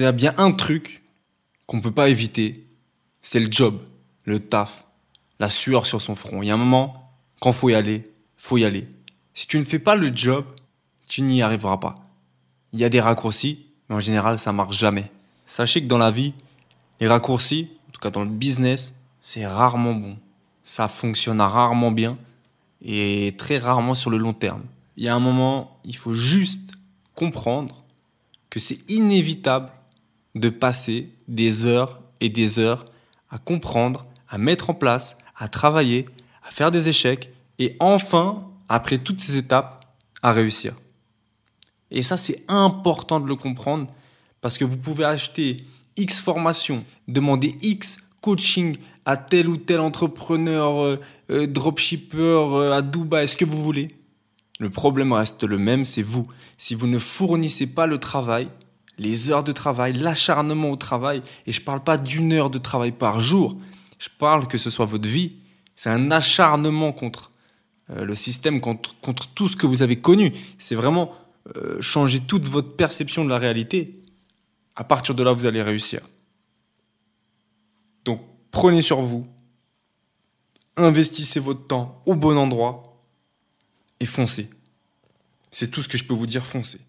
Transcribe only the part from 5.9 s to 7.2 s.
son front. Il y a un moment,